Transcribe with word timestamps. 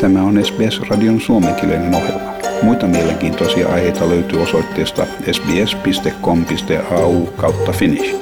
Tämä 0.00 0.22
on 0.22 0.44
SBS-radion 0.44 1.20
suomenkielinen 1.20 1.94
ohjelma. 1.94 2.32
Muita 2.62 2.86
mielenkiintoisia 2.86 3.68
aiheita 3.68 4.08
löytyy 4.08 4.42
osoitteesta 4.42 5.06
sbs.com.au 5.32 7.26
kautta 7.26 7.72
finnish. 7.72 8.16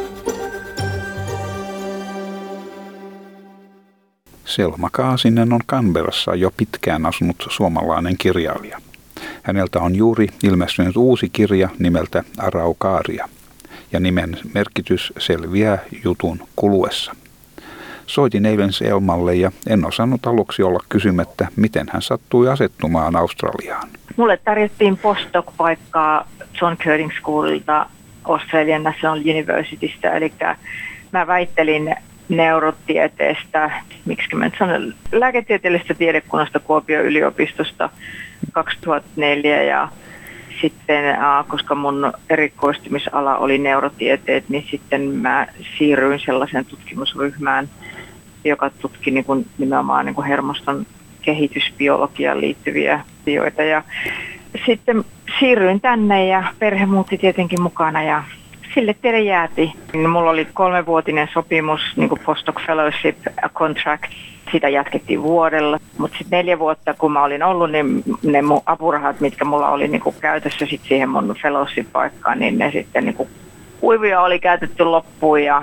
Selma 4.44 4.88
Kaasinen 4.92 5.52
on 5.52 5.60
Canberrassa 5.66 6.34
jo 6.34 6.50
pitkään 6.56 7.06
asunut 7.06 7.46
suomalainen 7.50 8.14
kirjailija. 8.18 8.80
Häneltä 9.42 9.80
on 9.80 9.94
juuri 9.94 10.26
ilmestynyt 10.42 10.96
uusi 10.96 11.28
kirja 11.28 11.68
nimeltä 11.78 12.24
Araukaaria, 12.38 13.28
ja 13.92 14.00
nimen 14.00 14.38
merkitys 14.54 15.12
selviää 15.18 15.78
jutun 16.04 16.38
kuluessa. 16.56 17.14
Soitin 18.08 18.46
eilen 18.46 18.72
Selmalle 18.72 19.34
ja 19.34 19.52
en 19.66 19.86
osannut 19.86 20.26
aluksi 20.26 20.62
olla 20.62 20.78
kysymättä, 20.88 21.48
miten 21.56 21.86
hän 21.92 22.02
sattui 22.02 22.48
asettumaan 22.48 23.16
Australiaan. 23.16 23.88
Mulle 24.16 24.36
tarjottiin 24.36 24.98
postdoc-paikkaa 24.98 26.28
John 26.60 26.76
Curtin 26.76 27.12
Schoolilta 27.18 27.86
Australian 28.24 28.82
National 28.82 29.18
Universitystä, 29.18 30.12
eli 30.12 30.32
mä 31.12 31.26
väittelin 31.26 31.94
neurotieteestä, 32.28 33.70
miksi 34.04 34.36
mä 34.36 34.50
sanon, 34.58 34.94
lääketieteellisestä 35.12 35.94
tiedekunnasta 35.94 36.60
Kuopion 36.60 37.04
yliopistosta 37.04 37.90
2004 38.52 39.62
ja 39.62 39.88
sitten, 40.60 41.16
koska 41.48 41.74
mun 41.74 42.12
erikoistumisala 42.30 43.36
oli 43.36 43.58
neurotieteet, 43.58 44.48
niin 44.48 44.66
sitten 44.70 45.02
mä 45.02 45.46
siirryin 45.78 46.20
sellaisen 46.20 46.64
tutkimusryhmään, 46.64 47.68
joka 48.48 48.70
tutki 48.70 49.10
niin 49.10 49.24
kuin 49.24 49.46
nimenomaan 49.58 50.06
niin 50.06 50.14
kuin 50.14 50.26
hermoston 50.26 50.86
kehitysbiologiaan 51.22 52.40
liittyviä 52.40 53.00
asioita. 53.22 53.62
Ja 53.62 53.82
sitten 54.66 55.04
siirryin 55.38 55.80
tänne 55.80 56.26
ja 56.26 56.44
perhe 56.58 56.86
muutti 56.86 57.18
tietenkin 57.18 57.62
mukana 57.62 58.02
ja 58.02 58.24
sille 58.74 58.94
tielle 58.94 59.20
jääti. 59.20 59.72
Mulla 60.08 60.30
oli 60.30 60.48
kolmevuotinen 60.54 61.28
sopimus, 61.32 61.80
niin 61.96 62.08
kuin 62.08 62.20
postdoc 62.26 62.66
fellowship 62.66 63.16
contract, 63.54 64.10
sitä 64.52 64.68
jatkettiin 64.68 65.22
vuodella. 65.22 65.78
Mutta 65.98 66.18
sitten 66.18 66.36
neljä 66.36 66.58
vuotta, 66.58 66.94
kun 66.94 67.12
mä 67.12 67.24
olin 67.24 67.42
ollut, 67.42 67.70
niin 67.70 68.02
ne 68.22 68.42
mun 68.42 68.60
apurahat, 68.66 69.20
mitkä 69.20 69.44
mulla 69.44 69.68
oli 69.68 69.88
niin 69.88 70.00
kuin 70.00 70.16
käytössä 70.20 70.66
sit 70.66 70.80
siihen 70.88 71.08
mun 71.08 71.36
fellowship-paikkaan, 71.42 72.38
niin 72.38 72.58
ne 72.58 72.70
sitten 72.70 73.04
niin 73.04 73.14
kuin 73.14 73.28
kuivia 73.80 74.20
oli 74.20 74.38
käytetty 74.38 74.84
loppuun 74.84 75.42
ja 75.42 75.62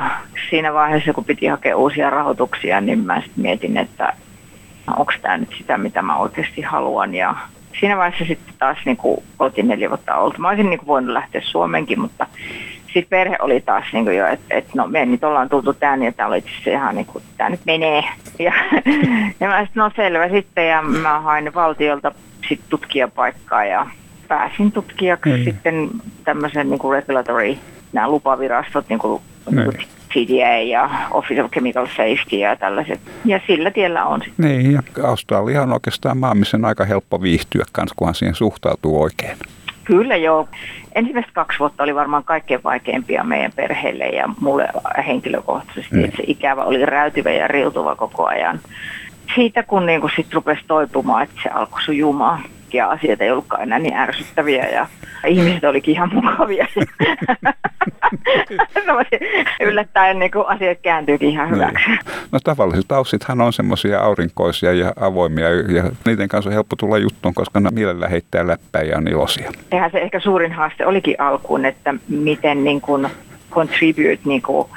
siinä 0.50 0.74
vaiheessa, 0.74 1.14
kun 1.14 1.26
piti 1.26 1.48
hakea 1.48 1.78
uusia 1.78 2.10
rahoituksia, 2.10 2.82
niin 2.82 3.00
mä 3.00 3.22
sitten 3.22 3.42
mietin, 3.42 3.78
että 3.78 4.14
onko 4.98 5.14
tämä 5.22 5.38
nyt 5.38 5.54
sitä, 5.58 5.78
mitä 5.78 6.02
mä 6.02 6.18
oikeasti 6.18 6.62
haluan. 6.62 7.16
Ja 7.16 7.36
siinä 7.80 7.98
vaiheessa 7.98 8.26
sitten 8.26 8.54
taas 8.60 8.78
niin 8.86 8.98
kuin 8.98 9.24
oltiin 9.40 9.68
neljä 9.68 9.90
vuotta 9.90 10.16
oltu. 10.16 10.42
Mä 10.42 10.50
olisin 10.50 10.70
niin 10.70 10.80
kuin 10.80 10.88
voinut 10.88 11.14
lähteä 11.14 11.42
Suomenkin, 11.44 12.00
mutta 12.00 12.28
sitten 12.86 13.10
perhe 13.10 13.36
oli 13.40 13.62
taas 13.62 13.86
niin 13.94 14.06
kuin 14.06 14.18
jo, 14.18 14.28
että, 14.28 14.56
että 14.56 14.72
no 14.76 14.88
me 14.88 15.06
nyt 15.06 15.24
ollaan 15.24 15.50
tultu 15.50 15.74
tänne 15.74 16.06
ja 16.06 16.12
täällä 16.12 16.34
oli 16.34 16.44
itse 16.58 16.72
ihan 16.72 16.96
niin 16.96 17.06
kuin, 17.06 17.24
tämä 17.38 17.50
nyt 17.50 17.66
menee. 17.66 18.04
Ja, 18.40 18.54
ja 19.40 19.48
mä 19.48 19.66
sitten, 19.66 19.82
no 19.82 19.92
selvä 19.96 20.30
sitten 20.30 20.70
ja 20.70 20.82
mä 20.82 21.20
hain 21.20 21.54
valtiolta 21.54 22.12
sitten 22.50 22.70
tutkijapaikkaa 22.70 23.66
ja 23.66 23.88
pääsin 24.28 24.72
tutkijaksi 24.72 25.30
mm. 25.38 25.44
sitten 25.44 25.90
tämmöisen 26.24 26.70
niin 26.70 26.80
kuin 26.80 26.96
regulatory 26.96 27.58
nämä 27.96 28.10
lupavirastot, 28.10 28.90
niin 28.90 29.00
kuin, 29.00 29.22
niin 29.52 29.64
kuin 29.64 29.88
TDA 30.14 30.62
ja 30.62 30.90
Office 31.12 31.44
of 31.44 31.52
Chemical 31.52 31.88
Safety 31.88 32.36
ja 32.36 32.56
tällaiset. 32.56 33.00
Ja 33.26 33.40
sillä 33.48 33.72
tiellä 33.72 34.06
on 34.06 34.22
sitten. 34.26 34.46
Niin, 34.46 34.72
ja 34.72 34.82
Australia 35.04 35.62
on 35.62 35.74
oikeastaan 35.74 36.18
maa, 36.18 36.36
missä 36.36 36.58
on 36.58 36.66
aika 36.66 36.86
helppo 36.86 37.22
viihtyä 37.22 37.64
kanssa, 37.72 37.96
kunhan 37.98 38.16
siihen 38.16 38.36
suhtautuu 38.36 39.02
oikein. 39.02 39.38
Kyllä 39.84 40.16
joo. 40.16 40.48
Ensimmäiset 40.96 41.32
kaksi 41.34 41.60
vuotta 41.60 41.84
oli 41.84 41.96
varmaan 41.96 42.24
kaikkein 42.24 42.64
vaikeimpia 42.64 43.24
meidän 43.24 43.52
perheelle 43.56 44.06
ja 44.06 44.30
mulle 44.40 44.68
henkilökohtaisesti. 45.08 45.96
Mm. 45.96 46.12
Se 46.18 46.24
ikävä 46.28 46.64
oli 46.64 46.86
räytyvä 46.86 47.32
ja 47.32 47.48
riutuva 47.48 47.96
koko 47.96 48.26
ajan. 48.26 48.60
Siitä 49.36 49.64
kun 49.64 49.86
niin 49.86 50.02
sitten 50.16 50.34
rupesi 50.34 50.62
toipumaan, 50.68 51.24
että 51.24 51.36
se 51.44 51.50
alkoi 51.50 51.82
sujumaan 51.82 52.44
ja 52.76 52.90
asiat 52.90 53.22
ei 53.22 53.32
ollutkaan 53.32 53.64
enää 53.64 53.80
niin 53.80 53.96
ärsyttäviä 53.96 54.70
ja 54.70 54.88
ihmiset 55.28 55.64
olikin 55.64 55.92
ihan 55.92 56.10
mukavia. 56.14 56.68
yllättäen 59.62 60.20
niin 60.20 60.32
kuin 60.32 60.48
asiat 60.48 60.78
kääntyykin 60.82 61.30
ihan 61.30 61.48
niin. 61.48 61.56
hyväksi. 61.56 61.88
Niin. 61.88 62.00
No 62.32 62.40
tavalliset 62.44 62.92
aussithan 62.92 63.42
on 63.42 63.54
semmoisia 63.54 64.02
aurinkoisia 64.02 64.74
ja 64.74 64.94
avoimia 65.00 65.50
ja 65.50 65.84
niiden 66.06 66.28
kanssa 66.28 66.50
on 66.50 66.54
helppo 66.54 66.76
tulla 66.76 66.98
juttuun, 66.98 67.34
koska 67.34 67.60
ne 67.60 67.70
mielellä 67.72 68.08
heittää 68.08 68.48
läppää 68.48 68.82
ja 68.82 68.98
on 68.98 69.08
iloisia. 69.08 69.52
Eihän 69.72 69.92
se 69.92 69.98
ehkä 69.98 70.20
suurin 70.20 70.52
haaste 70.52 70.86
olikin 70.86 71.16
alkuun, 71.20 71.66
että 71.66 71.94
miten 72.10 72.64
niin 72.64 72.82
kuin 72.82 73.08
contribute 73.56 74.20
niin 74.26 74.42
kuin 74.42 74.68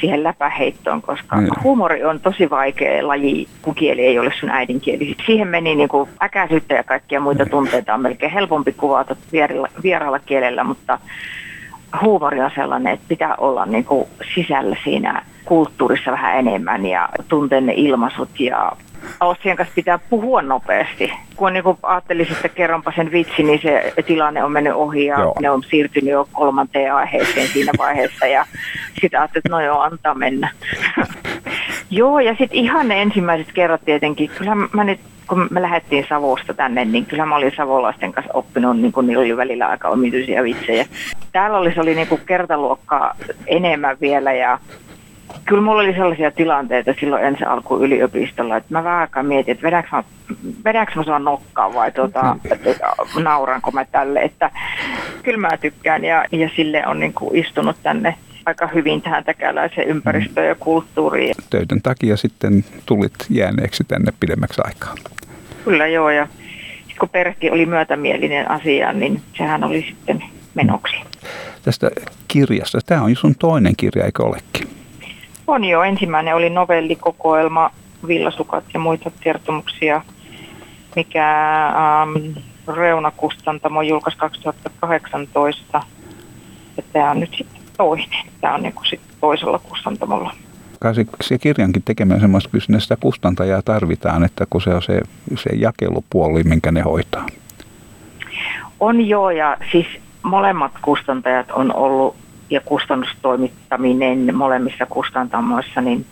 siihen 0.00 0.24
läpäheittoon, 0.24 1.02
koska 1.02 1.36
mm. 1.36 1.48
huumori 1.64 2.04
on 2.04 2.20
tosi 2.20 2.50
vaikea 2.50 3.08
laji, 3.08 3.48
kun 3.62 3.74
kieli 3.74 4.06
ei 4.06 4.18
ole 4.18 4.32
sun 4.40 4.50
äidinkieli. 4.50 5.16
Siihen 5.26 5.48
meni 5.48 5.74
niin 5.74 5.88
kuin 5.88 6.10
äkäisyyttä 6.22 6.74
ja 6.74 6.84
kaikkia 6.84 7.20
muita 7.20 7.44
mm. 7.44 7.50
tunteita 7.50 7.94
on 7.94 8.02
melkein 8.02 8.32
helpompi 8.32 8.72
kuvata 8.72 9.16
vieraalla, 9.32 9.68
vieraalla 9.82 10.18
kielellä, 10.18 10.64
mutta 10.64 10.98
huumori 12.02 12.40
on 12.40 12.50
sellainen, 12.54 12.92
että 12.92 13.08
pitää 13.08 13.34
olla 13.34 13.66
niin 13.66 13.84
kuin 13.84 14.06
sisällä 14.34 14.76
siinä 14.84 15.22
kulttuurissa 15.44 16.12
vähän 16.12 16.38
enemmän 16.38 16.86
ja 16.86 17.08
tuntea 17.28 17.60
ne 17.60 17.72
ilmaisut 17.76 18.40
ja 18.40 18.72
Austrian 19.20 19.56
kanssa 19.56 19.74
pitää 19.74 19.98
puhua 19.98 20.42
nopeasti. 20.42 21.12
Kun 21.36 21.52
niin 21.52 21.62
kuin 21.62 21.78
ajattelisi, 21.82 22.32
että 22.32 22.48
kerronpa 22.48 22.92
sen 22.96 23.12
vitsi, 23.12 23.42
niin 23.42 23.60
se 23.62 23.92
tilanne 24.06 24.44
on 24.44 24.52
mennyt 24.52 24.74
ohi 24.74 25.06
ja 25.06 25.20
Joo. 25.20 25.34
ne 25.40 25.50
on 25.50 25.62
siirtynyt 25.62 26.10
jo 26.10 26.28
kolmanteen 26.32 26.94
aiheeseen 26.94 27.48
siinä 27.48 27.72
vaiheessa. 27.78 28.26
Ja 28.26 28.46
sitten 29.00 29.20
ajattelin, 29.20 29.40
että 29.40 29.56
no 29.56 29.60
joo, 29.60 29.80
antaa 29.80 30.14
mennä. 30.14 30.50
joo, 31.90 32.20
ja 32.20 32.30
sitten 32.38 32.58
ihan 32.58 32.88
ne 32.88 33.02
ensimmäiset 33.02 33.52
kerrat 33.54 33.84
tietenkin. 33.84 34.30
Kyllä 34.38 34.54
mä 34.54 34.84
nyt 34.84 35.00
kun 35.28 35.48
me 35.50 35.62
lähdettiin 35.62 36.06
Savosta 36.08 36.54
tänne, 36.54 36.84
niin 36.84 37.06
kyllä 37.06 37.26
mä 37.26 37.36
olin 37.36 37.52
savolaisten 37.56 38.12
kanssa 38.12 38.32
oppinut, 38.34 38.78
niin 38.78 38.92
kuin 38.92 39.06
niillä 39.06 39.20
oli 39.20 39.36
välillä 39.36 39.66
aika 39.66 39.88
omituisia 39.88 40.42
vitsejä. 40.42 40.86
Täällä 41.32 41.58
olisi 41.58 41.80
oli 41.80 41.94
niin 41.94 42.06
kuin 42.06 42.20
kertaluokkaa 42.26 43.14
enemmän 43.46 43.96
vielä 44.00 44.32
ja 44.32 44.58
kyllä 45.44 45.62
mulla 45.62 45.82
oli 45.82 45.92
sellaisia 45.92 46.30
tilanteita 46.30 46.94
silloin 47.00 47.24
ensi 47.24 47.44
alku 47.44 47.78
yliopistolla, 47.78 48.56
että 48.56 48.74
mä 48.74 48.84
vähän 48.84 49.00
aikaa 49.00 49.22
mietin, 49.22 49.52
että 49.52 49.66
vedäks 49.66 49.90
mä, 49.92 50.04
vedäks 50.64 50.94
mä 50.94 51.04
sua 51.04 51.18
nokkaa 51.18 51.74
vai 51.74 51.92
tuota, 51.92 52.36
että 52.50 52.92
nauranko 53.22 53.70
mä 53.70 53.84
tälle, 53.84 54.20
että 54.20 54.50
kyllä 55.22 55.38
mä 55.38 55.56
tykkään 55.56 56.04
ja, 56.04 56.24
ja 56.32 56.50
sille 56.56 56.86
on 56.86 57.00
niin 57.00 57.12
kuin 57.12 57.36
istunut 57.36 57.76
tänne 57.82 58.14
aika 58.46 58.66
hyvin 58.66 59.02
tähän 59.02 59.24
täkäläiseen 59.24 59.88
ympäristöön 59.88 60.48
ja 60.48 60.54
kulttuuriin. 60.54 61.34
Töiden 61.50 61.82
takia 61.82 62.16
sitten 62.16 62.64
tulit 62.86 63.14
jääneeksi 63.30 63.84
tänne 63.84 64.12
pidemmäksi 64.20 64.62
aikaa. 64.64 64.94
Kyllä 65.64 65.86
joo 65.86 66.10
ja 66.10 66.28
kun 66.98 67.08
perhekin 67.08 67.52
oli 67.52 67.66
myötämielinen 67.66 68.50
asiaan, 68.50 69.00
niin 69.00 69.22
sehän 69.38 69.64
oli 69.64 69.82
sitten 69.88 70.24
menoksi. 70.54 70.96
Tästä 71.62 71.90
kirjasta, 72.28 72.78
tämä 72.86 73.02
on 73.02 73.16
sun 73.16 73.34
toinen 73.34 73.76
kirja, 73.76 74.04
eikö 74.04 74.22
olekin? 74.22 74.55
On 75.46 75.64
jo. 75.64 75.82
Ensimmäinen 75.82 76.34
oli 76.34 76.50
novellikokoelma, 76.50 77.70
villasukat 78.06 78.64
ja 78.74 78.80
muita 78.80 79.10
kertomuksia, 79.20 80.02
mikä 80.96 81.66
ähm, 81.66 82.38
Reuna-kustantamo 82.76 83.82
julkaisi 83.82 84.18
2018. 84.18 85.82
Ja 86.76 86.82
tämä 86.92 87.10
on 87.10 87.20
nyt 87.20 87.34
sitten 87.38 87.60
toinen. 87.76 88.26
Tämä 88.40 88.54
on 88.54 88.62
niin 88.62 88.74
sitten 88.90 89.16
toisella 89.20 89.58
kustantamolla. 89.58 90.34
Kai 90.80 90.94
se, 90.94 91.06
se 91.20 91.38
kirjankin 91.38 91.82
tekemään 91.82 92.20
semmoista, 92.20 92.50
kyllä 92.50 92.80
sitä 92.80 92.96
kustantajaa 93.00 93.62
tarvitaan, 93.62 94.24
että 94.24 94.46
kun 94.50 94.62
se 94.62 94.74
on 94.74 94.82
se, 94.82 95.00
se 95.36 95.50
jakelupuoli, 95.54 96.42
minkä 96.42 96.72
ne 96.72 96.80
hoitaa. 96.80 97.26
On 98.80 99.08
joo, 99.08 99.30
ja 99.30 99.56
siis 99.72 99.86
molemmat 100.22 100.72
kustantajat 100.82 101.50
on 101.50 101.74
ollut 101.74 102.16
ja 102.50 102.60
kustannustoimittaminen 102.60 104.34
molemmissa 104.34 104.86
kustantamoissa, 104.86 105.80
niin 105.80 106.06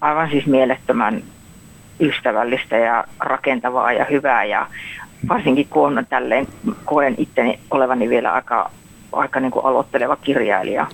aivan 0.00 0.30
siis 0.30 0.46
mielettömän 0.46 1.22
ystävällistä 2.00 2.76
ja 2.76 3.04
rakentavaa 3.20 3.92
ja 3.92 4.04
hyvää 4.04 4.44
ja 4.44 4.66
varsinkin 5.28 5.66
kun 5.70 5.98
on 5.98 6.06
tälleen, 6.08 6.46
koen 6.84 7.14
itteni 7.18 7.58
olevani 7.70 8.08
vielä 8.08 8.32
aika, 8.32 8.70
aika 9.12 9.40
niin 9.40 9.50
kuin 9.50 9.64
aloitteleva 9.64 10.16
kirjailija, 10.16 10.86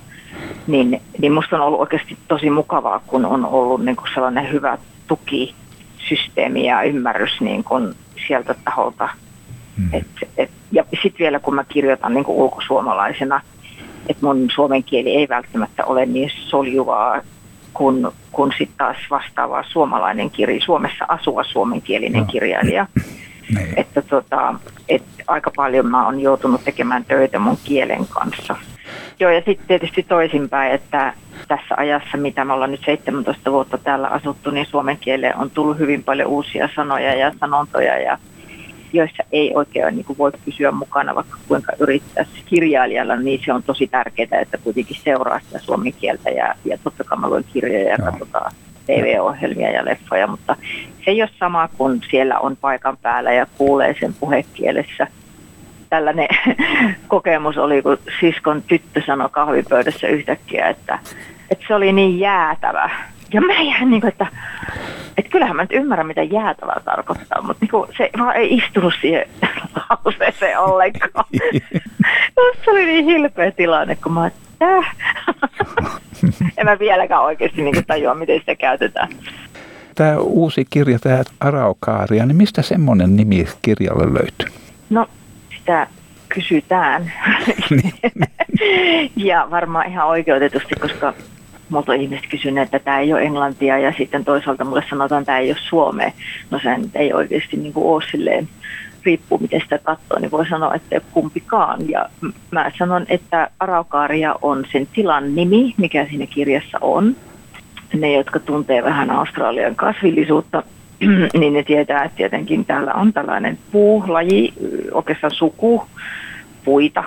niin, 0.67 1.01
niin 1.19 1.33
musta 1.33 1.55
on 1.55 1.61
ollut 1.61 1.79
oikeasti 1.79 2.17
tosi 2.27 2.49
mukavaa, 2.49 3.01
kun 3.07 3.25
on 3.25 3.45
ollut 3.45 3.85
niin 3.85 3.95
kuin 3.95 4.07
sellainen 4.13 4.51
hyvä 4.51 4.77
tukisysteemi 5.07 6.65
ja 6.65 6.83
ymmärrys 6.83 7.41
niin 7.41 7.63
kuin 7.63 7.93
sieltä 8.27 8.55
taholta. 8.65 9.09
Mm. 9.77 9.89
Et, 9.93 10.07
et, 10.37 10.51
ja 10.71 10.83
sitten 10.89 11.19
vielä 11.19 11.39
kun 11.39 11.55
mä 11.55 11.63
kirjoitan 11.63 12.13
niin 12.13 12.23
kuin 12.23 12.37
ulkosuomalaisena, 12.37 13.41
että 14.09 14.25
mun 14.25 14.47
suomen 14.55 14.83
kieli 14.83 15.15
ei 15.15 15.29
välttämättä 15.29 15.85
ole 15.85 16.05
niin 16.05 16.31
soljuvaa 16.35 17.21
kuin, 17.73 18.07
kun 18.31 18.51
sitten 18.57 18.77
taas 18.77 18.97
vastaava 19.09 19.63
suomalainen 19.63 20.31
kirja, 20.31 20.61
Suomessa 20.65 21.05
asuva 21.07 21.43
suomenkielinen 21.43 22.25
kirjailija. 22.25 22.87
Niin. 23.55 23.73
Että, 23.75 24.01
tota, 24.01 24.55
että 24.89 25.23
aika 25.27 25.51
paljon 25.55 25.85
mä 25.85 26.05
oon 26.05 26.19
joutunut 26.19 26.63
tekemään 26.63 27.05
töitä 27.05 27.39
mun 27.39 27.57
kielen 27.63 28.07
kanssa. 28.07 28.55
Joo, 29.19 29.31
ja 29.31 29.41
sitten 29.45 29.67
tietysti 29.67 30.03
toisinpäin, 30.03 30.71
että 30.71 31.13
tässä 31.47 31.75
ajassa, 31.77 32.17
mitä 32.17 32.45
me 32.45 32.53
ollaan 32.53 32.71
nyt 32.71 32.85
17 32.85 33.51
vuotta 33.51 33.77
täällä 33.77 34.07
asuttu, 34.07 34.51
niin 34.51 34.65
suomen 34.65 34.97
kieleen 34.97 35.37
on 35.37 35.49
tullut 35.49 35.79
hyvin 35.79 36.03
paljon 36.03 36.29
uusia 36.29 36.69
sanoja 36.75 37.13
ja 37.13 37.31
sanontoja, 37.39 37.99
ja 37.99 38.17
joissa 38.93 39.23
ei 39.31 39.51
oikein 39.55 39.95
niin 39.95 40.05
kuin 40.05 40.17
voi 40.17 40.31
pysyä 40.45 40.71
mukana, 40.71 41.15
vaikka 41.15 41.37
kuinka 41.47 41.71
yrittäisi 41.79 42.43
kirjailijalla, 42.45 43.15
niin 43.15 43.41
se 43.45 43.53
on 43.53 43.63
tosi 43.63 43.87
tärkeää, 43.87 44.41
että 44.41 44.57
kuitenkin 44.57 44.97
seuraa 45.03 45.39
sitä 45.39 45.59
suomen 45.59 45.93
kieltä, 45.93 46.29
ja, 46.29 46.55
ja 46.65 46.77
totta 46.83 47.03
kai 47.03 47.17
mä 47.17 47.29
luen 47.29 47.45
kirjoja 47.53 47.89
ja 47.89 47.97
katsotaan 47.97 48.51
TV-ohjelmia 48.85 49.71
ja 49.71 49.85
leffoja, 49.85 50.27
mutta 50.27 50.55
se 51.05 51.11
ei 51.11 51.21
ole 51.21 51.29
sama 51.39 51.69
kuin 51.77 52.01
siellä 52.11 52.39
on 52.39 52.57
paikan 52.57 52.97
päällä 52.97 53.33
ja 53.33 53.45
kuulee 53.57 53.95
sen 53.99 54.13
puhekielessä. 54.19 55.07
Tällainen 55.89 56.27
kokemus 57.07 57.57
oli, 57.57 57.81
kun 57.81 57.97
siskon 58.19 58.61
tyttö 58.61 59.01
sanoi 59.05 59.29
kahvipöydässä 59.31 60.07
yhtäkkiä, 60.07 60.69
että, 60.69 60.99
että 61.51 61.65
se 61.67 61.75
oli 61.75 61.91
niin 61.91 62.19
jäätävä. 62.19 62.89
Ja 63.33 63.41
mä 63.41 63.53
jäin 63.53 63.89
niin 63.89 64.01
kuin, 64.01 64.11
että, 64.11 64.27
että 65.17 65.31
kyllähän 65.31 65.55
mä 65.55 65.61
nyt 65.61 65.71
ymmärrän, 65.71 66.07
mitä 66.07 66.23
jäätävä 66.23 66.73
tarkoittaa, 66.85 67.41
mutta 67.41 67.57
niin 67.61 67.71
kuin, 67.71 67.89
se 67.97 68.09
vaan 68.17 68.35
ei 68.35 68.53
istunut 68.53 68.93
siihen 69.01 69.27
lauseeseen 69.89 70.59
ollenkaan. 70.59 71.25
se 72.65 72.71
oli 72.71 72.85
niin 72.85 73.05
hilpeä 73.05 73.51
tilanne, 73.51 73.95
kun 73.95 74.13
mä 74.13 74.27
että 74.27 74.83
en 76.57 76.65
mä 76.65 76.79
vieläkään 76.79 77.21
oikeasti 77.21 77.61
niin 77.61 77.85
tajua, 77.87 78.15
miten 78.15 78.39
sitä 78.39 78.55
käytetään. 78.55 79.09
Tämä 79.95 80.17
uusi 80.17 80.65
kirja, 80.69 80.99
tämä 80.99 81.23
Araukaaria, 81.39 82.25
niin 82.25 82.35
mistä 82.35 82.61
semmoinen 82.61 83.15
nimi 83.15 83.45
kirjalle 83.61 84.13
löytyy? 84.13 84.47
No, 84.89 85.07
sitä 85.57 85.87
kysytään. 86.29 87.11
ja 89.15 89.47
varmaan 89.51 89.91
ihan 89.91 90.07
oikeutetusti, 90.07 90.75
koska 90.81 91.13
multa 91.69 91.91
on 91.91 92.01
ihmiset 92.01 92.27
kysyneet, 92.29 92.65
että 92.65 92.79
tämä 92.79 92.99
ei 92.99 93.13
ole 93.13 93.21
englantia 93.21 93.77
ja 93.77 93.93
sitten 93.97 94.25
toisaalta 94.25 94.63
mulle 94.63 94.83
sanotaan, 94.89 95.21
että 95.21 95.25
tämä 95.25 95.39
ei 95.39 95.51
ole 95.51 95.57
suomea. 95.69 96.11
No 96.51 96.59
se 96.59 96.69
ei 96.95 97.13
oikeasti 97.13 97.57
niin 97.57 97.73
kuin 97.73 97.85
ole 97.85 98.03
silleen 98.11 98.49
riippuu 99.07 99.37
miten 99.37 99.61
sitä 99.61 99.77
katsoo, 99.77 100.19
niin 100.19 100.31
voi 100.31 100.47
sanoa, 100.47 100.75
että 100.75 101.01
kumpikaan. 101.11 101.89
Ja 101.89 102.09
mä 102.51 102.71
sanon, 102.79 103.05
että 103.09 103.49
Araukaaria 103.59 104.35
on 104.41 104.65
sen 104.71 104.87
tilan 104.93 105.35
nimi, 105.35 105.73
mikä 105.77 106.07
siinä 106.09 106.25
kirjassa 106.25 106.77
on. 106.81 107.15
Ne, 107.93 108.13
jotka 108.13 108.39
tuntee 108.39 108.83
vähän 108.83 109.11
Australian 109.11 109.75
kasvillisuutta, 109.75 110.63
niin 111.39 111.53
ne 111.53 111.63
tietää, 111.63 112.03
että 112.03 112.17
tietenkin 112.17 112.65
täällä 112.65 112.93
on 112.93 113.13
tällainen 113.13 113.57
puulaji, 113.71 114.53
oikeastaan 114.91 115.31
suku, 115.31 115.83
puita, 116.65 117.03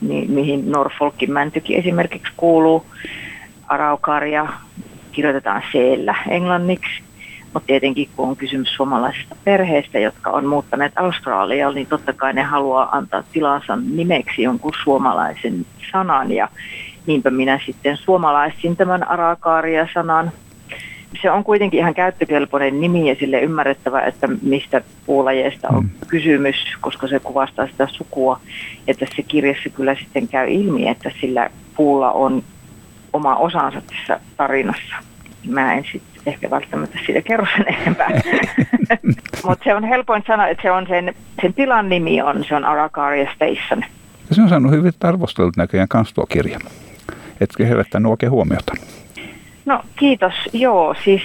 niin, 0.00 0.30
mihin 0.30 0.70
Norfolkin 0.70 1.32
mäntykin 1.32 1.78
esimerkiksi 1.78 2.32
kuuluu. 2.36 2.86
Araukaria 3.72 4.46
kirjoitetaan 5.12 5.62
seellä 5.72 6.14
englanniksi. 6.28 7.02
Mutta 7.54 7.66
tietenkin 7.66 8.08
kun 8.16 8.28
on 8.28 8.36
kysymys 8.36 8.74
suomalaisista 8.74 9.36
perheistä, 9.44 9.98
jotka 9.98 10.30
on 10.30 10.46
muuttaneet 10.46 10.92
Australiaan, 10.96 11.74
niin 11.74 11.86
totta 11.86 12.12
kai 12.12 12.32
ne 12.32 12.42
haluaa 12.42 12.96
antaa 12.96 13.22
tilansa 13.32 13.76
nimeksi 13.76 14.42
jonkun 14.42 14.72
suomalaisen 14.82 15.66
sanan. 15.92 16.32
Ja 16.32 16.48
niinpä 17.06 17.30
minä 17.30 17.60
sitten 17.66 17.96
suomalaisin 17.96 18.76
tämän 18.76 19.08
arakaaria-sanan. 19.08 20.32
Se 21.22 21.30
on 21.30 21.44
kuitenkin 21.44 21.80
ihan 21.80 21.94
käyttökelpoinen 21.94 22.80
nimi 22.80 23.08
ja 23.08 23.14
sille 23.14 23.40
ymmärrettävä, 23.40 24.00
että 24.00 24.28
mistä 24.42 24.82
puulajeista 25.06 25.68
on 25.68 25.84
mm. 25.84 25.90
kysymys, 26.08 26.56
koska 26.80 27.08
se 27.08 27.20
kuvastaa 27.20 27.66
sitä 27.66 27.88
sukua. 27.92 28.40
Ja 28.86 28.94
tässä 28.94 29.22
kirjassa 29.28 29.68
kyllä 29.68 29.94
sitten 29.94 30.28
käy 30.28 30.50
ilmi, 30.50 30.88
että 30.88 31.10
sillä 31.20 31.50
puulla 31.76 32.12
on 32.12 32.42
oma 33.12 33.36
osansa 33.36 33.80
tässä 33.80 34.20
tarinassa. 34.36 34.96
Mä 35.48 35.74
en 35.74 35.84
sitten 35.92 36.22
ehkä 36.26 36.50
välttämättä 36.50 36.98
siitä 37.06 37.22
kerro 37.22 37.46
sen 37.56 37.74
enempää. 37.74 38.08
Mutta 39.44 39.64
se 39.64 39.74
on 39.74 39.84
helpoin 39.84 40.22
sanoa, 40.26 40.48
että 40.48 40.62
se 40.62 40.70
on 40.70 40.86
sen, 40.86 41.14
sen 41.42 41.54
tilan 41.54 41.88
nimi 41.88 42.22
on, 42.22 42.44
se 42.48 42.54
on 42.54 42.64
Arakaria 42.64 43.30
Station. 43.34 43.84
Ja 44.28 44.34
se 44.34 44.42
on 44.42 44.48
saanut 44.48 44.72
hyvin 44.72 44.92
arvostelut 45.00 45.56
näköjään 45.56 45.88
kans 45.88 46.12
tuo 46.12 46.26
kirja. 46.26 46.58
Etkö 47.40 47.66
herättänyt 47.66 48.10
oikein 48.10 48.32
huomiota? 48.32 48.72
No 49.64 49.82
kiitos, 49.96 50.34
joo, 50.52 50.94
siis 51.04 51.22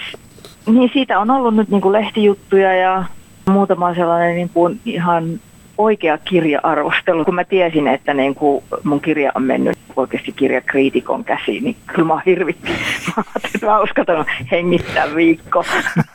niin 0.66 0.90
siitä 0.92 1.18
on 1.18 1.30
ollut 1.30 1.56
nyt 1.56 1.68
niin 1.68 1.80
kuin 1.80 1.92
lehtijuttuja 1.92 2.74
ja 2.74 3.04
muutama 3.50 3.94
sellainen 3.94 4.36
niin 4.36 4.48
kuin 4.48 4.80
ihan 4.84 5.40
oikea 5.78 6.18
kirja-arvostelu. 6.18 7.24
Kun 7.24 7.34
mä 7.34 7.44
tiesin, 7.44 7.88
että 7.88 8.14
niin 8.14 8.34
kuin 8.34 8.64
mun 8.84 9.00
kirja 9.00 9.32
on 9.34 9.42
mennyt 9.42 9.78
oikeasti 9.96 10.32
kirjakriitikon 10.32 11.24
käsiin, 11.24 11.64
niin 11.64 11.76
kyllä 11.86 12.08
mä 12.08 12.20
hirvitti. 12.26 12.72
Mä 13.16 13.22
ajattelin, 13.26 13.54
että 13.54 13.66
mä 13.66 13.80
uskaltanut 13.80 14.26
hengittää 14.50 15.14
viikko. 15.14 15.64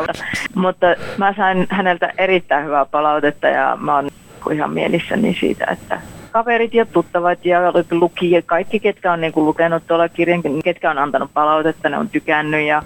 että. 0.09 0.25
Mutta 0.55 0.87
mä 1.17 1.35
sain 1.37 1.67
häneltä 1.71 2.13
erittäin 2.19 2.65
hyvää 2.65 2.85
palautetta 2.85 3.47
ja 3.47 3.79
mä 3.81 3.95
oon 3.95 4.09
ihan 4.53 4.73
mielissäni 4.73 5.37
siitä, 5.41 5.67
että 5.71 6.01
kaverit 6.33 6.75
ja 6.75 6.87
tuttavat 6.87 7.45
ja 7.45 7.61
lukijat, 7.91 8.45
kaikki 8.45 8.81
ketkä 8.81 9.13
on 9.13 9.21
niin 9.21 9.33
kuin 9.33 9.47
lukenut 9.47 9.83
tuolla 9.87 10.09
kirjan, 10.09 10.43
ketkä 10.65 10.91
on 10.91 10.99
antanut 10.99 11.31
palautetta, 11.35 11.89
ne 11.89 11.99
on 11.99 12.09
tykännyt 12.09 12.67
ja 12.67 12.83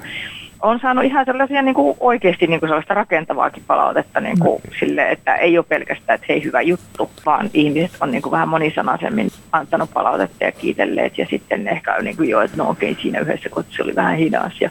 on 0.63 0.81
saanut 0.81 1.05
ihan 1.05 1.25
sellaisia 1.25 1.63
niin 1.63 1.75
kuin 1.75 1.97
oikeasti 2.01 2.47
niin 2.47 2.61
kuin 2.61 2.71
sellaista 2.71 2.95
rakentavaakin 2.95 3.63
palautetta 3.67 4.21
niin 4.21 4.39
kuin 4.39 4.61
mm. 4.65 4.71
sille, 4.79 5.11
että 5.11 5.37
ei 5.37 5.59
ole 5.59 5.67
pelkästään, 5.69 6.15
että 6.15 6.27
hei 6.29 6.45
hyvä 6.45 6.63
juttu, 6.63 7.11
vaan 7.27 7.51
ihmiset 7.55 7.97
on 8.01 8.11
niin 8.11 8.23
kuin 8.23 8.31
vähän 8.31 8.49
monisanaisemmin 8.49 9.31
antanut 9.53 9.91
palautetta 9.95 10.45
ja 10.45 10.53
kiitelleet 10.53 11.19
ja 11.19 11.27
sitten 11.31 11.69
ehkä 11.69 11.99
niin 12.03 12.17
kuin 12.17 12.29
jo, 12.29 12.41
että 12.41 12.57
no 12.57 12.71
okei 12.71 12.97
siinä 13.03 13.21
yhdessä 13.21 13.51
se 13.71 13.83
oli 13.83 13.95
vähän 13.95 14.17
hidas. 14.17 14.61
Ja 14.61 14.71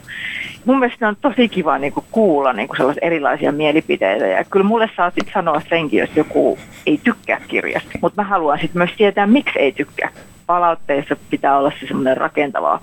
mun 0.64 0.78
mielestä 0.78 1.08
on 1.08 1.16
tosi 1.20 1.48
kiva 1.48 1.78
niin 1.78 1.92
kuin 1.92 2.06
kuulla 2.12 2.52
niin 2.52 2.68
kuin 2.68 2.76
sellaisia 2.76 3.06
erilaisia 3.06 3.52
mielipiteitä 3.52 4.26
ja 4.26 4.44
kyllä 4.44 4.66
mulle 4.66 4.90
saa 4.96 5.12
sanoa 5.34 5.62
senkin, 5.68 6.00
jos 6.00 6.10
joku 6.16 6.58
ei 6.86 7.00
tykkää 7.04 7.40
kirjasta, 7.48 7.90
mutta 8.02 8.22
mä 8.22 8.28
haluan 8.28 8.58
sitten 8.58 8.80
myös 8.80 8.90
tietää, 8.96 9.26
miksi 9.26 9.58
ei 9.58 9.72
tykkää. 9.72 10.08
Palautteissa 10.46 11.16
pitää 11.30 11.58
olla 11.58 11.72
se 11.80 11.86
semmoinen 11.86 12.16
rakentava 12.16 12.80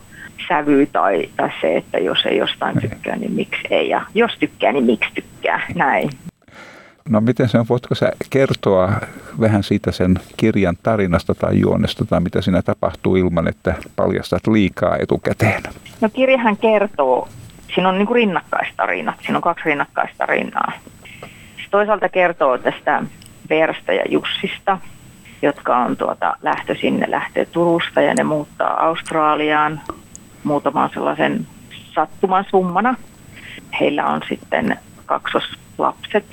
sävy 0.47 0.85
tai, 0.85 1.29
tai 1.37 1.49
se, 1.61 1.77
että 1.77 1.97
jos 1.97 2.25
ei 2.25 2.37
jostain 2.37 2.81
tykkää, 2.81 3.15
niin 3.15 3.31
miksi 3.31 3.61
ei. 3.69 3.89
Ja 3.89 4.01
jos 4.13 4.31
tykkää, 4.39 4.71
niin 4.71 4.83
miksi 4.83 5.09
tykkää. 5.15 5.61
Näin. 5.75 6.09
No 7.09 7.21
miten 7.21 7.49
se 7.49 7.59
on, 7.59 7.65
voitko 7.69 7.95
sä 7.95 8.11
kertoa 8.29 8.91
vähän 9.39 9.63
siitä 9.63 9.91
sen 9.91 10.19
kirjan 10.37 10.77
tarinasta 10.83 11.35
tai 11.35 11.59
juonesta 11.59 12.05
tai 12.05 12.19
mitä 12.19 12.41
siinä 12.41 12.61
tapahtuu 12.61 13.15
ilman, 13.15 13.47
että 13.47 13.75
paljastat 13.95 14.47
liikaa 14.47 14.97
etukäteen? 14.97 15.63
No 16.01 16.09
kirjahan 16.09 16.57
kertoo, 16.57 17.27
siinä 17.75 17.89
on 17.89 17.97
niin 17.97 18.07
kuin 18.07 18.15
rinnakkaistarinat, 18.15 19.15
siinä 19.21 19.37
on 19.37 19.41
kaksi 19.41 19.65
rinnakkaistarinaa. 19.65 20.71
Se 21.57 21.69
toisaalta 21.71 22.09
kertoo 22.09 22.57
tästä 22.57 23.03
Versta 23.49 23.93
ja 23.93 24.03
Jussista, 24.09 24.77
jotka 25.41 25.77
on 25.77 25.97
tuota, 25.97 26.35
lähtöisin, 26.41 26.99
ne 26.99 27.11
lähtee 27.11 27.45
Turusta 27.45 28.01
ja 28.01 28.13
ne 28.13 28.23
muuttaa 28.23 28.85
Australiaan 28.85 29.81
muutaman 30.43 30.89
sellaisen 30.93 31.47
sattuman 31.93 32.45
summana. 32.49 32.95
Heillä 33.79 34.05
on 34.05 34.21
sitten 34.29 34.79
kaksoslapset 35.05 36.25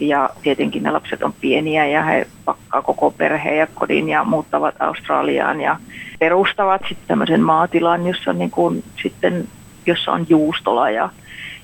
ja 0.00 0.30
tietenkin 0.42 0.82
ne 0.82 0.90
lapset 0.90 1.22
on 1.22 1.32
pieniä 1.32 1.86
ja 1.86 2.02
he 2.02 2.26
pakkaa 2.44 2.82
koko 2.82 3.10
perheen 3.10 3.58
ja 3.58 3.66
kodin 3.74 4.08
ja 4.08 4.24
muuttavat 4.24 4.74
Australiaan 4.80 5.60
ja 5.60 5.76
perustavat 6.18 6.82
sitten 6.88 7.08
tämmöisen 7.08 7.40
maatilan, 7.40 8.06
jossa, 8.06 8.32
niin 8.32 8.50
kuin, 8.50 8.84
sitten, 9.02 9.48
jossa 9.86 10.12
on 10.12 10.26
juustola 10.28 10.90
ja, 10.90 11.08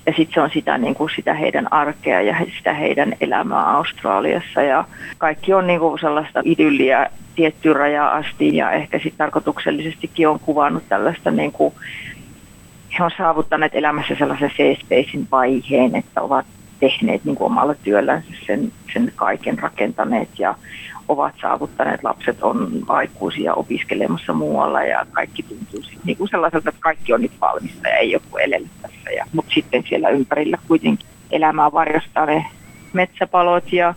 ja 0.05 0.13
sitten 0.17 0.33
se 0.33 0.41
on 0.41 0.49
sitä, 0.53 0.77
niin 0.77 0.95
kuin, 0.95 1.09
sitä 1.15 1.33
heidän 1.33 1.73
arkea 1.73 2.21
ja 2.21 2.35
sitä 2.57 2.73
heidän 2.73 3.13
elämää 3.21 3.69
Australiassa. 3.77 4.61
Ja 4.61 4.85
kaikki 5.17 5.53
on 5.53 5.67
niin 5.67 5.79
kuin 5.79 5.99
sellaista 5.99 6.41
idylliä 6.43 7.09
tiettyyn 7.35 7.75
rajaan 7.75 8.25
asti 8.25 8.55
ja 8.55 8.71
ehkä 8.71 8.97
sitten 8.97 9.17
tarkoituksellisestikin 9.17 10.27
on 10.27 10.39
kuvannut 10.39 10.83
tällaista 10.89 11.31
niin 11.31 11.51
kuin, 11.51 11.73
he 12.99 13.03
on 13.03 13.11
saavuttaneet 13.17 13.75
elämässä 13.75 14.15
sellaisen 14.19 14.49
safe 14.49 15.25
vaiheen, 15.31 15.95
että 15.95 16.21
ovat 16.21 16.45
tehneet 16.81 17.25
niin 17.25 17.35
kuin 17.35 17.45
omalla 17.45 17.75
työllänsä 17.75 18.27
sen, 18.47 18.71
sen 18.93 19.11
kaiken 19.15 19.59
rakentaneet 19.59 20.29
ja 20.39 20.55
ovat 21.07 21.33
saavuttaneet, 21.41 22.03
lapset 22.03 22.43
on 22.43 22.71
aikuisia 22.87 23.53
opiskelemassa 23.53 24.33
muualla 24.33 24.83
ja 24.83 25.05
kaikki 25.11 25.43
tuntuu 25.43 25.81
niin 26.03 26.17
kuin 26.17 26.29
sellaiselta, 26.29 26.69
että 26.69 26.81
kaikki 26.81 27.13
on 27.13 27.21
nyt 27.21 27.41
valmista 27.41 27.87
ja 27.87 27.95
ei 27.95 28.11
joku 28.11 28.37
elellä 28.37 28.67
tässä. 28.81 29.11
Ja, 29.17 29.25
mutta 29.33 29.51
sitten 29.53 29.83
siellä 29.89 30.09
ympärillä 30.09 30.57
kuitenkin 30.67 31.07
elämää 31.31 31.71
varjostaa 31.71 32.25
ne 32.25 32.45
metsäpalot 32.93 33.73
ja 33.73 33.93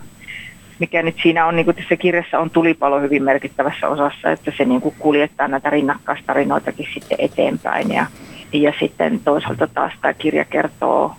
mikä 0.79 1.03
nyt 1.03 1.17
siinä 1.23 1.47
on, 1.47 1.57
niin 1.57 1.65
kuin 1.65 1.77
tässä 1.77 1.97
kirjassa 1.97 2.39
on 2.39 2.51
tulipalo 2.51 3.01
hyvin 3.01 3.23
merkittävässä 3.23 3.89
osassa, 3.89 4.31
että 4.31 4.53
se 4.57 4.65
niin 4.65 4.81
kuin 4.81 4.95
kuljettaa 4.99 5.49
näitä 5.49 5.71
rinnakkaistarinoitakin 5.71 6.89
sitten 6.95 7.19
eteenpäin. 7.21 7.93
Ja, 7.93 8.07
ja 8.53 8.73
sitten 8.81 9.21
toisaalta 9.21 9.67
taas 9.67 9.93
tämä 10.01 10.15
kirja 10.15 10.45
kertoo 10.45 11.15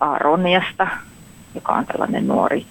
Aaroniasta, 0.00 0.86
joka 1.54 1.72
on 1.72 1.86
tällainen 1.86 2.28
nuori, 2.28 2.66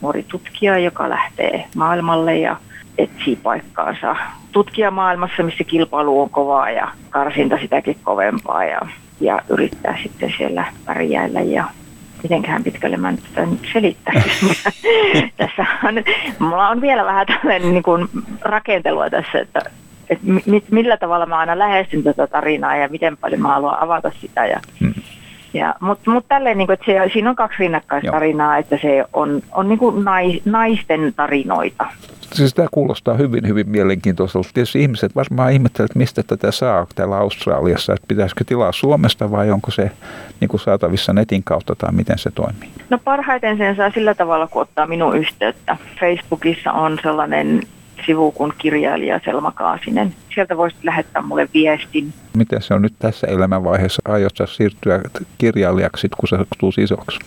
nuori 0.00 0.22
tutkija, 0.22 0.78
joka 0.78 1.08
lähtee 1.08 1.64
maailmalle 1.76 2.38
ja 2.38 2.56
etsii 2.98 3.36
paikkaansa 3.36 4.16
tutkijamaailmassa, 4.52 5.42
missä 5.42 5.64
kilpailu 5.64 6.20
on 6.20 6.30
kovaa 6.30 6.70
ja 6.70 6.88
karsinta 7.10 7.58
sitäkin 7.58 7.96
kovempaa 8.04 8.64
ja, 8.64 8.80
ja 9.20 9.40
yrittää 9.48 9.98
sitten 10.02 10.34
siellä 10.38 10.64
pärjäillä 10.84 11.40
ja 11.40 11.64
mitenkään 12.22 12.64
pitkälle 12.64 12.96
mä 12.96 13.10
nyt 13.10 13.20
sitä 13.28 13.46
nyt 13.46 13.68
selittäisin. 13.72 14.48
tässä 15.36 15.66
on, 15.84 15.94
mulla 16.38 16.68
on 16.68 16.80
vielä 16.80 17.04
vähän 17.04 17.26
tällainen 17.26 17.70
niin 17.70 17.82
kuin 17.82 18.08
rakentelua 18.40 19.10
tässä, 19.10 19.38
että, 19.38 19.60
että 20.10 20.24
mi, 20.46 20.62
millä 20.70 20.96
tavalla 20.96 21.26
mä 21.26 21.38
aina 21.38 21.58
lähestyn 21.58 22.02
tätä 22.02 22.26
tarinaa 22.26 22.76
ja 22.76 22.88
miten 22.88 23.16
paljon 23.16 23.40
mä 23.40 23.48
haluan 23.48 23.82
avata 23.82 24.12
sitä. 24.20 24.46
Ja, 24.46 24.60
hmm. 24.80 24.94
Ja, 25.52 25.74
Mutta 25.80 26.10
mut 26.10 26.24
tälleen, 26.28 26.58
niin 26.58 26.66
kuin, 26.66 26.74
että 26.74 26.86
se, 26.86 27.10
siinä 27.12 27.30
on 27.30 27.36
kaksi 27.36 27.56
rinnakkaistarinaa, 27.58 28.58
että 28.58 28.78
se 28.82 29.04
on, 29.12 29.42
on 29.52 29.68
niin 29.68 29.78
kuin 29.78 30.04
nais, 30.04 30.42
naisten 30.44 31.12
tarinoita 31.16 31.86
siis 32.34 32.54
tämä 32.54 32.68
kuulostaa 32.70 33.14
hyvin, 33.14 33.48
hyvin 33.48 33.68
mielenkiintoiselta. 33.68 34.48
Tietysti 34.54 34.82
ihmiset 34.82 35.16
varmaan 35.16 35.52
ihmettelevät, 35.52 35.94
mistä 35.94 36.22
tätä 36.22 36.50
saa 36.50 36.86
täällä 36.94 37.16
Australiassa, 37.16 37.92
että 37.92 38.06
pitäisikö 38.08 38.44
tilaa 38.44 38.72
Suomesta 38.72 39.30
vai 39.30 39.50
onko 39.50 39.70
se 39.70 39.90
niin 40.40 40.48
kuin 40.48 40.60
saatavissa 40.60 41.12
netin 41.12 41.44
kautta 41.44 41.74
tai 41.74 41.92
miten 41.92 42.18
se 42.18 42.30
toimii? 42.30 42.70
No 42.90 42.98
parhaiten 43.04 43.58
sen 43.58 43.76
saa 43.76 43.90
sillä 43.90 44.14
tavalla, 44.14 44.46
kun 44.46 44.62
ottaa 44.62 44.86
minun 44.86 45.16
yhteyttä. 45.16 45.76
Facebookissa 46.00 46.72
on 46.72 46.98
sellainen 47.02 47.62
sivu 48.06 48.32
kuin 48.32 48.52
kirjailija 48.58 49.20
Selma 49.24 49.52
Kaasinen. 49.52 50.14
Sieltä 50.34 50.56
voisit 50.56 50.84
lähettää 50.84 51.22
mulle 51.22 51.48
viestin. 51.54 52.12
Miten 52.36 52.62
se 52.62 52.74
on 52.74 52.82
nyt 52.82 52.94
tässä 52.98 53.26
elämänvaiheessa? 53.26 54.02
Aiotko 54.08 54.46
siirtyä 54.46 55.00
kirjailijaksi, 55.38 56.08
kun 56.08 56.28
se 56.28 56.36
tulee 56.58 56.72
isoksi? 56.78 57.18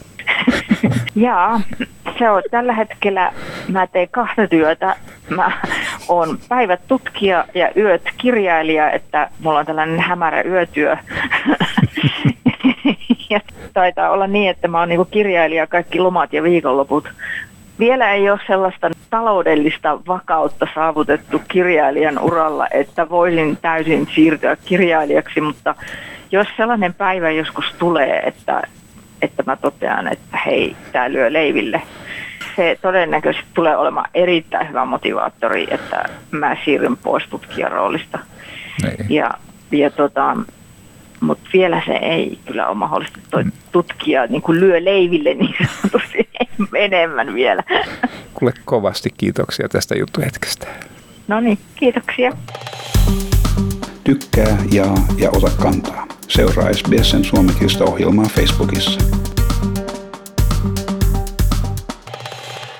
Jaa, 1.15 1.61
se 2.19 2.29
on 2.29 2.43
tällä 2.51 2.73
hetkellä, 2.73 3.33
mä 3.67 3.87
teen 3.87 4.07
kahta 4.11 4.47
työtä. 4.47 4.95
Mä 5.29 5.51
oon 6.07 6.37
päivät 6.49 6.81
tutkija 6.87 7.45
ja 7.55 7.71
yöt 7.77 8.01
kirjailija, 8.17 8.91
että 8.91 9.29
mulla 9.39 9.59
on 9.59 9.65
tällainen 9.65 9.99
hämärä 9.99 10.41
yötyö. 10.41 10.97
ja 13.29 13.39
taitaa 13.73 14.09
olla 14.09 14.27
niin, 14.27 14.49
että 14.49 14.67
mä 14.67 14.79
oon 14.79 14.89
niinku 14.89 15.05
kirjailija 15.05 15.67
kaikki 15.67 15.99
lomat 15.99 16.33
ja 16.33 16.43
viikonloput. 16.43 17.09
Vielä 17.79 18.11
ei 18.11 18.29
ole 18.29 18.39
sellaista 18.47 18.89
taloudellista 19.13 19.99
vakautta 20.07 20.67
saavutettu 20.75 21.41
kirjailijan 21.47 22.19
uralla, 22.19 22.67
että 22.71 23.09
voisin 23.09 23.57
täysin 23.61 24.07
siirtyä 24.15 24.57
kirjailijaksi, 24.65 25.41
mutta 25.41 25.75
jos 26.31 26.47
sellainen 26.57 26.93
päivä 26.93 27.31
joskus 27.31 27.65
tulee, 27.79 28.19
että 28.19 28.61
että 29.21 29.43
mä 29.45 29.55
totean, 29.55 30.07
että 30.07 30.37
hei, 30.45 30.75
tämä 30.91 31.11
lyö 31.11 31.33
leiville. 31.33 31.81
Se 32.55 32.77
todennäköisesti 32.81 33.47
tulee 33.53 33.77
olemaan 33.77 34.09
erittäin 34.13 34.69
hyvä 34.69 34.85
motivaattori, 34.85 35.67
että 35.71 36.05
mä 36.31 36.57
siirryn 36.65 36.97
pois 36.97 37.23
tutkijan 37.29 37.71
roolista. 37.71 38.19
Niin. 38.81 39.05
Ja, 39.09 39.31
ja 39.71 39.91
tota, 39.91 40.37
mutta 41.19 41.49
vielä 41.53 41.81
se 41.85 41.93
ei 41.93 42.39
kyllä 42.45 42.67
ole 42.67 42.77
mahdollista. 42.77 43.19
Toi 43.31 43.43
mm. 43.43 43.51
tutkija 43.71 44.27
niin 44.27 44.41
kuin 44.41 44.59
lyö 44.59 44.85
leiville 44.85 45.33
niin 45.33 45.55
sanotusti 45.81 46.29
enemmän 46.75 47.33
vielä. 47.33 47.63
Kuule 48.33 48.53
kovasti 48.65 49.09
kiitoksia 49.17 49.69
tästä 49.69 49.95
juttuhetkestä. 49.95 50.67
No 51.27 51.39
niin, 51.39 51.57
kiitoksia. 51.75 52.31
Tykkää, 54.03 54.57
jaa 54.71 55.07
ja 55.17 55.29
ota 55.29 55.49
kantaa. 55.49 56.07
Seuraa 56.27 56.73
SBSn 56.73 57.23
suomenkielistä 57.23 57.83
ohjelmaa 57.83 58.25
Facebookissa. 58.25 59.22